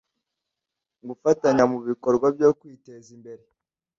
gufatanya 1.07 1.63
mu 1.71 1.77
bikorwa 1.89 2.27
byo 2.35 2.49
kwiteza 2.59 3.09
imbere 3.17 3.43